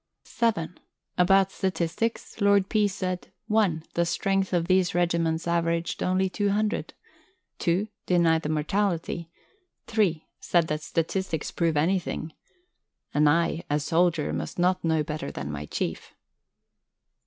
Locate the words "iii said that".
9.95-10.81